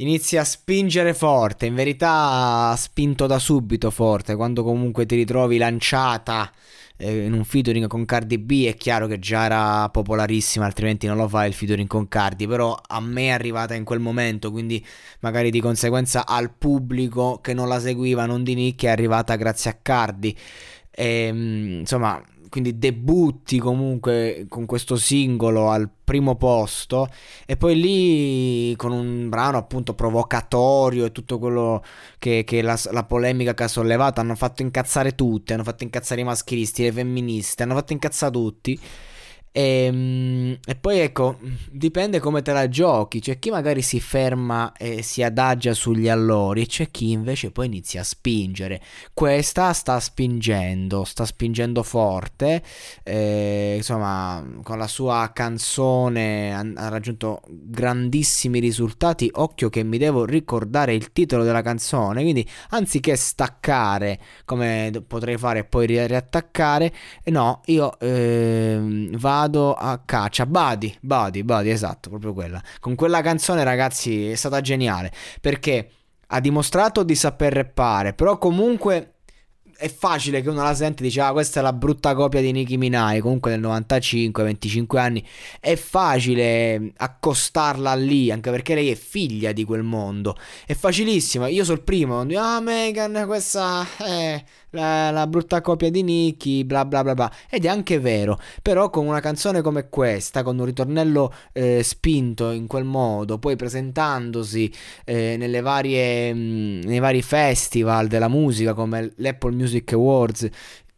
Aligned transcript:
inizia 0.00 0.42
a 0.42 0.44
spingere 0.44 1.14
forte. 1.14 1.66
In 1.66 1.74
verità 1.74 2.70
ha 2.70 2.76
spinto 2.76 3.26
da 3.26 3.38
subito 3.38 3.90
forte, 3.90 4.36
quando 4.36 4.62
comunque 4.62 5.06
ti 5.06 5.16
ritrovi 5.16 5.56
lanciata 5.56 6.50
eh, 7.00 7.24
in 7.24 7.32
un 7.32 7.44
featuring 7.44 7.86
con 7.86 8.04
Cardi 8.04 8.38
B 8.38 8.66
è 8.66 8.74
chiaro 8.74 9.06
che 9.06 9.18
già 9.18 9.44
era 9.44 9.88
popolarissima, 9.88 10.66
altrimenti 10.66 11.06
non 11.06 11.16
lo 11.16 11.28
fa 11.28 11.46
il 11.46 11.54
featuring 11.54 11.88
con 11.88 12.08
Cardi, 12.08 12.46
però 12.46 12.78
a 12.86 13.00
me 13.00 13.28
è 13.28 13.30
arrivata 13.30 13.74
in 13.74 13.84
quel 13.84 14.00
momento, 14.00 14.50
quindi 14.50 14.84
magari 15.20 15.50
di 15.50 15.60
conseguenza 15.60 16.26
al 16.26 16.50
pubblico 16.52 17.38
che 17.40 17.54
non 17.54 17.68
la 17.68 17.80
seguiva, 17.80 18.26
non 18.26 18.42
di 18.44 18.54
nicchia, 18.54 18.90
è 18.90 18.92
arrivata 18.92 19.36
grazie 19.36 19.70
a 19.70 19.78
Cardi. 19.80 20.36
E, 20.90 21.04
ehm, 21.04 21.78
insomma, 21.80 22.22
quindi 22.50 22.78
debutti 22.78 23.58
comunque 23.58 24.44
con 24.48 24.66
questo 24.66 24.96
singolo 24.96 25.70
al 25.70 25.88
primo 26.04 26.34
posto 26.34 27.08
e 27.46 27.56
poi 27.56 27.80
lì 27.80 28.76
con 28.76 28.92
un 28.92 29.28
brano 29.28 29.56
appunto 29.56 29.94
provocatorio 29.94 31.06
e 31.06 31.12
tutto 31.12 31.38
quello 31.38 31.82
che, 32.18 32.42
che 32.44 32.60
la, 32.60 32.78
la, 32.90 33.04
polemica 33.04 33.54
che 33.54 33.62
ha 33.62 33.68
sollevato 33.68 34.20
hanno 34.20 34.34
fatto 34.34 34.62
incazzare 34.62 35.14
tutti, 35.14 35.52
hanno 35.52 35.62
fatto 35.62 35.84
incazzare 35.84 36.20
i 36.20 36.24
maschilisti, 36.24 36.82
le 36.82 36.92
femministe, 36.92 37.62
hanno 37.62 37.74
fatto 37.74 37.92
incazzare 37.92 38.32
tutti 38.32 38.78
e, 39.52 39.84
ehm, 39.86 40.58
e, 40.64 40.76
poi 40.76 41.00
ecco, 41.00 41.38
dipende 41.70 42.20
come 42.20 42.42
te 42.42 42.52
la 42.52 42.68
giochi. 42.68 43.20
C'è 43.20 43.38
chi 43.38 43.50
magari 43.50 43.82
si 43.82 44.00
ferma 44.00 44.72
e 44.76 45.02
si 45.02 45.22
adagia 45.22 45.74
sugli 45.74 46.08
allori, 46.08 46.62
e 46.62 46.66
c'è 46.66 46.90
chi 46.90 47.10
invece 47.10 47.50
poi 47.50 47.66
inizia 47.66 48.02
a 48.02 48.04
spingere. 48.04 48.80
Questa 49.12 49.72
sta 49.72 49.98
spingendo, 49.98 51.04
sta 51.04 51.24
spingendo 51.24 51.82
forte. 51.82 52.62
Eh, 53.02 53.74
insomma, 53.76 54.44
con 54.62 54.78
la 54.78 54.86
sua 54.86 55.30
canzone 55.32 56.54
ha, 56.54 56.60
ha, 56.60 56.88
raggiunto 56.88 57.42
grandissimi 57.48 58.60
risultati. 58.60 59.30
Occhio 59.32 59.68
che 59.68 59.82
mi 59.82 59.98
devo 59.98 60.24
ricordare 60.24 60.94
il 60.94 61.12
titolo 61.12 61.42
della 61.44 61.62
canzone. 61.62 62.22
Quindi, 62.22 62.46
anziché 62.70 63.16
staccare 63.16 64.18
come 64.44 64.90
potrei 65.06 65.36
fare 65.36 65.60
e 65.60 65.64
poi 65.64 65.86
riattaccare, 65.86 66.92
no, 67.24 67.62
io 67.66 67.98
eh, 67.98 69.08
vado 69.12 69.39
vado 69.40 69.74
a 69.74 70.00
caccia. 70.04 70.46
Badi, 70.46 70.96
Badi, 71.00 71.42
Badi, 71.42 71.70
esatto, 71.70 72.08
proprio 72.10 72.32
quella. 72.32 72.62
Con 72.78 72.94
quella 72.94 73.22
canzone, 73.22 73.64
ragazzi, 73.64 74.28
è 74.30 74.34
stata 74.34 74.60
geniale 74.60 75.12
perché 75.40 75.90
ha 76.32 76.40
dimostrato 76.40 77.02
di 77.02 77.14
saper 77.14 77.52
rappare, 77.52 78.12
però 78.12 78.38
comunque 78.38 79.14
è 79.80 79.90
facile 79.90 80.42
che 80.42 80.50
uno 80.50 80.62
la 80.62 80.74
sente 80.74 81.02
e 81.02 81.06
dice 81.06 81.22
ah 81.22 81.32
questa 81.32 81.60
è 81.60 81.62
la 81.62 81.72
brutta 81.72 82.14
copia 82.14 82.42
di 82.42 82.52
Nicki 82.52 82.76
Minaj 82.76 83.20
comunque 83.20 83.50
del 83.50 83.60
95 83.60 84.44
25 84.44 85.00
anni. 85.00 85.26
È 85.58 85.74
facile 85.74 86.92
accostarla 86.96 87.94
lì 87.94 88.30
anche 88.30 88.50
perché 88.50 88.74
lei 88.74 88.90
è 88.90 88.94
figlia 88.94 89.52
di 89.52 89.64
quel 89.64 89.82
mondo. 89.82 90.36
È 90.66 90.74
facilissimo. 90.74 91.46
Io 91.46 91.64
sono 91.64 91.78
il 91.78 91.82
primo 91.82 92.20
ah 92.20 92.60
Megan 92.60 93.24
questa 93.26 93.86
è 93.96 94.44
la, 94.70 95.10
la, 95.10 95.26
brutta 95.26 95.60
copia 95.60 95.90
di 95.90 96.02
Nicky, 96.02 96.64
bla 96.64 96.84
bla 96.84 97.02
bla 97.02 97.14
bla. 97.14 97.32
Ed 97.48 97.64
è 97.64 97.68
anche 97.68 97.98
vero, 97.98 98.38
però 98.62 98.90
con 98.90 99.06
una 99.06 99.20
canzone 99.20 99.62
come 99.62 99.88
questa, 99.88 100.42
con 100.42 100.58
un 100.58 100.64
ritornello 100.64 101.32
eh, 101.52 101.82
spinto 101.82 102.50
in 102.50 102.66
quel 102.66 102.84
modo, 102.84 103.38
poi 103.38 103.56
presentandosi 103.56 104.72
eh, 105.04 105.36
nelle 105.38 105.60
varie, 105.60 106.32
mh, 106.32 106.38
mm, 106.38 106.80
nei 106.82 106.98
vari 106.98 107.22
festival 107.22 108.06
della 108.08 108.28
musica 108.28 108.74
come 108.74 109.12
l'Apple 109.16 109.52
Music 109.52 109.69
Awards, 109.92 110.48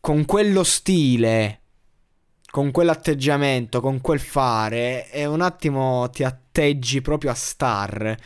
con 0.00 0.24
quello 0.24 0.64
stile, 0.64 1.60
con 2.50 2.70
quell'atteggiamento, 2.70 3.80
con 3.80 4.00
quel 4.00 4.20
fare, 4.20 5.10
e 5.10 5.26
un 5.26 5.40
attimo 5.40 6.10
ti 6.10 6.22
atteggi 6.22 7.00
proprio 7.00 7.30
a 7.30 7.34
star. 7.34 8.16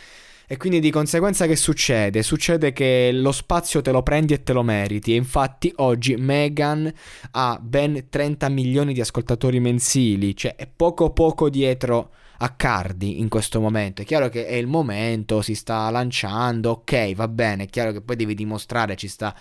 E 0.48 0.56
quindi 0.56 0.78
di 0.78 0.90
conseguenza 0.90 1.46
che 1.46 1.56
succede? 1.56 2.22
Succede 2.22 2.72
che 2.72 3.10
lo 3.12 3.32
spazio 3.32 3.82
te 3.82 3.90
lo 3.90 4.02
prendi 4.02 4.32
e 4.32 4.44
te 4.44 4.52
lo 4.52 4.62
meriti. 4.62 5.12
E 5.12 5.16
infatti 5.16 5.72
oggi 5.76 6.14
Megan 6.14 6.92
ha 7.32 7.58
ben 7.60 8.06
30 8.08 8.48
milioni 8.48 8.94
di 8.94 9.00
ascoltatori 9.00 9.58
mensili, 9.58 10.36
cioè 10.36 10.54
è 10.54 10.68
poco 10.68 11.10
poco 11.10 11.50
dietro 11.50 12.10
a 12.38 12.50
Cardi 12.50 13.20
in 13.20 13.28
questo 13.28 13.60
momento. 13.60 14.02
È 14.02 14.04
chiaro 14.04 14.28
che 14.28 14.46
è 14.46 14.54
il 14.54 14.66
momento, 14.66 15.42
si 15.42 15.54
sta 15.54 15.88
lanciando, 15.90 16.70
ok, 16.70 17.14
va 17.14 17.28
bene, 17.28 17.64
è 17.64 17.66
chiaro 17.66 17.92
che 17.92 18.00
poi 18.00 18.16
devi 18.16 18.34
dimostrare, 18.34 18.96
ci 18.96 19.08
sta 19.08 19.34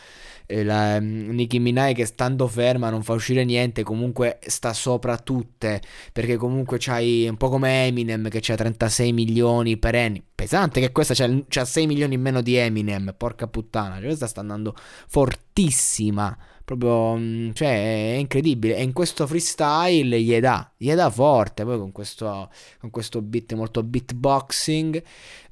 eh, 0.45 0.63
la, 0.63 0.97
um, 0.97 1.29
Nicki 1.29 1.59
Minaj 1.59 1.93
che 1.93 2.05
stando 2.05 2.47
ferma 2.47 2.89
non 2.89 3.03
fa 3.03 3.13
uscire 3.13 3.43
niente, 3.43 3.83
comunque 3.83 4.39
sta 4.45 4.73
sopra 4.73 5.17
tutte, 5.17 5.81
perché 6.11 6.37
comunque 6.37 6.77
c'hai 6.79 7.27
un 7.27 7.37
po' 7.37 7.49
come 7.49 7.85
Eminem 7.85 8.29
che 8.29 8.39
c'ha 8.41 8.55
36 8.55 9.11
milioni 9.11 9.77
per 9.77 9.95
anni, 9.95 10.23
pesante 10.33 10.79
che 10.79 10.91
questa 10.91 11.13
c'ha, 11.13 11.29
c'ha 11.47 11.65
6 11.65 11.87
milioni 11.87 12.15
in 12.15 12.21
meno 12.21 12.41
di 12.41 12.55
Eminem, 12.55 13.13
porca 13.17 13.47
puttana, 13.47 13.95
cioè 13.95 14.05
questa 14.05 14.27
sta 14.27 14.41
andando 14.41 14.75
fortissima 15.07 16.37
proprio 16.65 17.15
mm, 17.15 17.51
cioè 17.53 18.15
è 18.15 18.17
incredibile 18.17 18.75
e 18.75 18.83
in 18.83 18.91
questo 18.91 19.27
freestyle 19.27 20.19
gli 20.19 20.37
dà 20.39 20.69
gli 20.75 20.91
dà 20.93 21.09
forte 21.09 21.63
poi 21.63 21.77
con 21.77 21.91
questo, 21.91 22.49
con 22.79 22.89
questo 22.89 23.21
beat 23.21 23.53
molto 23.53 23.83
beatboxing 23.83 25.03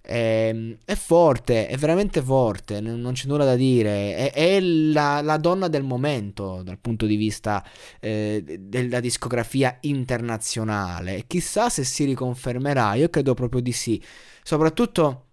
è, 0.04 0.50
ehm, 0.50 0.78
è, 0.84 0.96
forte, 0.96 1.68
è 1.68 1.78
veramente 1.78 2.22
forte, 2.22 2.82
non 2.82 3.14
c'è 3.14 3.28
nulla 3.28 3.46
da 3.46 3.56
dire. 3.56 4.16
È, 4.16 4.34
è 4.34 4.60
la, 4.60 5.22
la, 5.22 5.38
donna 5.38 5.68
del 5.70 5.84
momento 5.84 6.62
dal 6.64 6.78
punto 6.78 7.06
di 7.06 7.16
vista 7.16 7.64
eh, 8.00 8.44
della 8.60 9.00
discografia 9.00 9.78
internazionale. 9.82 11.24
Chissà 11.26 11.70
se 11.70 11.84
si 11.86 12.04
riconfermerà, 12.06 12.96
io 12.96 13.10
credo 13.10 13.34
proprio 13.34 13.62
di 13.62 13.72
sì. 13.72 14.02
Soprattutto 14.44 15.28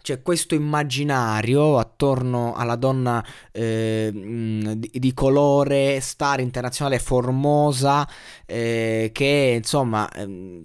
c'è 0.00 0.22
questo 0.22 0.54
immaginario 0.54 1.78
attorno 1.78 2.54
alla 2.54 2.76
donna 2.76 3.24
eh, 3.52 4.10
di, 4.12 4.90
di, 4.92 5.14
colore, 5.14 6.00
star 6.00 6.40
internazionale 6.40 6.98
formosa, 6.98 8.08
eh, 8.46 9.10
che 9.12 9.54
insomma 9.56 10.08
eh, 10.10 10.62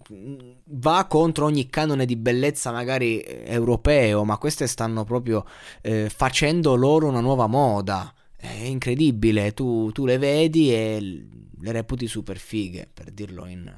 va 0.66 1.05
contro 1.09 1.45
ogni 1.45 1.69
canone 1.69 2.05
di 2.05 2.16
bellezza 2.16 2.71
magari 2.71 3.23
europeo, 3.23 4.23
ma 4.23 4.38
queste 4.38 4.67
stanno 4.67 5.03
proprio 5.03 5.45
eh, 5.81 6.09
facendo 6.09 6.75
loro 6.75 7.07
una 7.07 7.21
nuova 7.21 7.47
moda. 7.47 8.13
È 8.35 8.51
incredibile, 8.51 9.53
tu, 9.53 9.91
tu 9.91 10.06
le 10.06 10.18
vedi 10.18 10.74
e 10.74 11.27
le 11.59 11.71
reputi 11.71 12.07
super 12.07 12.38
fighe, 12.38 12.89
per 12.94 13.12
dirlo 13.12 13.45
in 13.45 13.74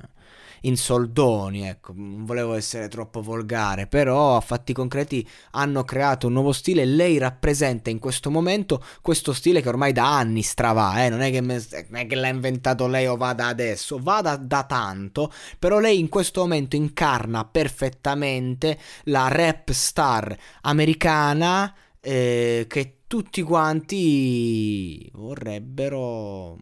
in 0.65 0.77
soldoni, 0.77 1.67
ecco, 1.67 1.93
non 1.95 2.25
volevo 2.25 2.53
essere 2.53 2.87
troppo 2.87 3.21
volgare, 3.21 3.87
però 3.87 4.35
a 4.35 4.41
fatti 4.41 4.73
concreti 4.73 5.27
hanno 5.51 5.83
creato 5.83 6.27
un 6.27 6.33
nuovo 6.33 6.51
stile 6.51 6.81
e 6.81 6.85
lei 6.85 7.17
rappresenta 7.17 7.89
in 7.89 7.99
questo 7.99 8.29
momento 8.29 8.83
questo 9.01 9.33
stile 9.33 9.61
che 9.61 9.69
ormai 9.69 9.93
da 9.93 10.17
anni 10.17 10.41
strava, 10.41 11.03
eh? 11.03 11.09
non, 11.09 11.21
è 11.21 11.31
che 11.31 11.41
me, 11.41 11.63
non 11.89 12.01
è 12.01 12.07
che 12.07 12.15
l'ha 12.15 12.27
inventato 12.27 12.87
lei 12.87 13.07
o 13.07 13.15
va 13.15 13.33
da 13.33 13.47
adesso, 13.47 13.99
va 14.01 14.21
da, 14.21 14.35
da 14.37 14.63
tanto, 14.63 15.31
però 15.59 15.79
lei 15.79 15.99
in 15.99 16.09
questo 16.09 16.41
momento 16.41 16.75
incarna 16.75 17.45
perfettamente 17.45 18.77
la 19.05 19.27
rap 19.27 19.71
star 19.71 20.35
americana 20.61 21.73
eh, 21.99 22.65
che 22.67 22.97
tutti 23.07 23.41
quanti 23.43 25.09
vorrebbero 25.13 26.57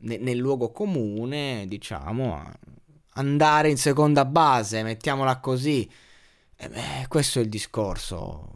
nel 0.00 0.38
luogo 0.38 0.70
comune, 0.72 1.66
diciamo, 1.68 2.42
andare 3.20 3.70
in 3.70 3.76
seconda 3.76 4.24
base, 4.24 4.82
mettiamola 4.82 5.38
così. 5.38 5.88
Eh 6.56 6.68
beh, 6.68 7.06
questo 7.08 7.38
è 7.38 7.42
il 7.42 7.48
discorso. 7.48 8.48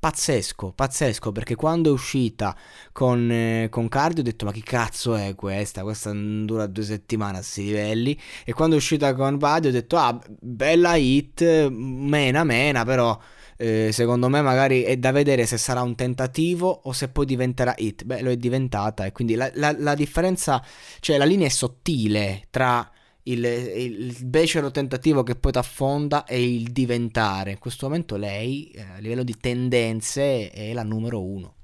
pazzesco, 0.00 0.72
pazzesco, 0.72 1.30
perché 1.30 1.54
quando 1.56 1.90
è 1.90 1.92
uscita 1.92 2.56
con, 2.90 3.30
eh, 3.30 3.68
con 3.70 3.86
Cardio 3.88 4.22
ho 4.22 4.24
detto 4.24 4.46
ma 4.46 4.52
che 4.52 4.62
cazzo 4.62 5.14
è 5.14 5.34
questa? 5.34 5.82
Questa 5.82 6.10
dura 6.12 6.66
due 6.66 6.84
settimane 6.84 7.34
a 7.36 7.40
questi 7.40 7.64
livelli. 7.64 8.18
E 8.44 8.52
quando 8.54 8.76
è 8.76 8.78
uscita 8.78 9.14
con 9.14 9.36
Badi 9.36 9.68
ho 9.68 9.70
detto 9.70 9.96
ah, 9.98 10.18
bella 10.40 10.96
hit, 10.96 11.68
mena 11.68 12.44
mena, 12.44 12.84
però... 12.84 13.18
Eh, 13.62 13.90
secondo 13.92 14.30
me 14.30 14.40
magari 14.40 14.84
è 14.84 14.96
da 14.96 15.10
vedere 15.12 15.44
se 15.44 15.58
sarà 15.58 15.82
un 15.82 15.94
tentativo 15.94 16.80
o 16.84 16.92
se 16.92 17.08
poi 17.10 17.26
diventerà 17.26 17.74
hit. 17.76 18.04
Beh, 18.04 18.22
lo 18.22 18.30
è 18.30 18.36
diventata 18.38 19.04
e 19.04 19.12
quindi 19.12 19.34
la, 19.34 19.50
la, 19.52 19.74
la 19.78 19.94
differenza, 19.94 20.64
cioè 21.00 21.18
la 21.18 21.26
linea 21.26 21.46
è 21.46 21.50
sottile 21.50 22.46
tra 22.48 22.90
il, 23.32 23.44
il 23.44 24.16
becero 24.24 24.70
tentativo 24.70 25.22
che 25.22 25.36
poi 25.36 25.52
ti 25.52 25.58
affonda 25.58 26.24
e 26.24 26.42
il 26.42 26.72
diventare. 26.72 27.52
In 27.52 27.58
questo 27.58 27.86
momento 27.86 28.16
lei, 28.16 28.70
eh, 28.70 28.80
a 28.80 28.98
livello 28.98 29.22
di 29.22 29.36
tendenze, 29.38 30.50
è 30.50 30.72
la 30.72 30.82
numero 30.82 31.22
uno. 31.22 31.54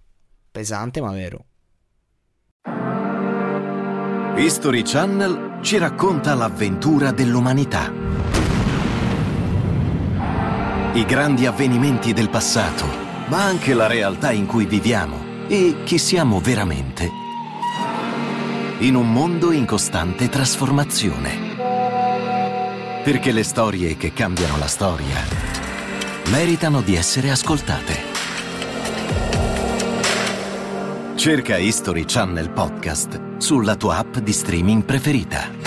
Pesante 0.51 1.01
ma 1.01 1.13
vero. 1.13 1.45
History 4.37 4.83
Channel 4.83 5.61
ci 5.63 5.79
racconta 5.79 6.35
l'avventura 6.35 7.11
dell'umanità. 7.11 7.91
I 10.93 11.05
grandi 11.05 11.47
avvenimenti 11.47 12.13
del 12.13 12.29
passato, 12.31 12.85
ma 13.29 13.45
anche 13.45 13.75
la 13.75 13.87
realtà 13.87 14.33
in 14.33 14.47
cui 14.47 14.67
viviamo 14.67 15.49
e 15.49 15.77
chi 15.85 15.99
siamo 15.99 16.41
veramente. 16.41 17.09
In 18.81 18.95
un 18.95 19.11
mondo 19.11 19.53
in 19.53 19.65
costante 19.65 20.29
trasformazione. 20.29 21.46
Perché 23.07 23.31
le 23.31 23.45
storie 23.45 23.97
che 23.97 24.13
cambiano 24.13 24.59
la 24.59 24.67
storia 24.67 25.15
meritano 26.31 26.81
di 26.81 26.97
essere 26.97 27.31
ascoltate. 27.31 27.95
Cerca 31.15 31.57
History 31.57 32.05
Channel 32.05 32.51
Podcast 32.51 33.37
sulla 33.37 33.77
tua 33.77 33.99
app 33.99 34.17
di 34.17 34.33
streaming 34.33 34.83
preferita. 34.83 35.66